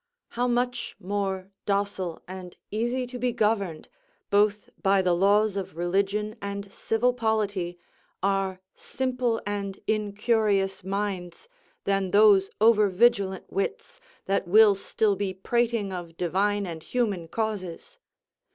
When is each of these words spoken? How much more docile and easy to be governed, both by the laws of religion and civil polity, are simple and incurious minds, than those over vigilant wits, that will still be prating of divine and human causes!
How 0.29 0.47
much 0.47 0.95
more 0.99 1.51
docile 1.67 2.23
and 2.27 2.57
easy 2.71 3.05
to 3.05 3.19
be 3.19 3.31
governed, 3.31 3.87
both 4.31 4.71
by 4.81 4.99
the 5.03 5.13
laws 5.13 5.55
of 5.55 5.77
religion 5.77 6.35
and 6.41 6.71
civil 6.71 7.13
polity, 7.13 7.77
are 8.23 8.61
simple 8.73 9.39
and 9.45 9.79
incurious 9.85 10.83
minds, 10.83 11.47
than 11.83 12.09
those 12.09 12.49
over 12.59 12.89
vigilant 12.89 13.53
wits, 13.53 13.99
that 14.25 14.47
will 14.47 14.73
still 14.73 15.15
be 15.15 15.35
prating 15.35 15.93
of 15.93 16.17
divine 16.17 16.65
and 16.65 16.81
human 16.81 17.27
causes! 17.27 17.99